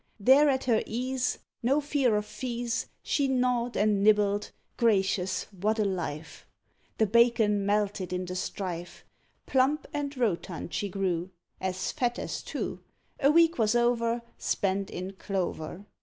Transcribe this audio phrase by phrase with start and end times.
[0.19, 5.85] There at her ease, No fear of fees, She gnawed, and nibbled: gracious, what a
[5.85, 6.47] life!
[6.97, 9.05] The bacon melted in the strife.
[9.45, 11.29] Plump and rotund she grew,
[11.59, 12.79] As fat as two.
[13.19, 15.85] A week was over, Spent in clover.